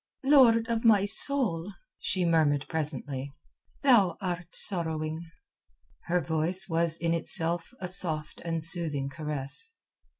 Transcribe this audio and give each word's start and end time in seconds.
"Lord 0.23 0.67
of 0.67 0.83
my 0.83 1.05
soul," 1.05 1.73
she 1.99 2.25
murmured 2.25 2.65
presently, 2.67 3.35
"thou 3.83 4.17
art 4.19 4.47
sorrowing." 4.55 5.29
Her 6.05 6.19
voice 6.21 6.67
was 6.67 6.97
in 6.97 7.13
itself 7.13 7.69
a 7.79 7.87
soft 7.87 8.41
and 8.43 8.63
soothing 8.63 9.09
caress. 9.09 9.69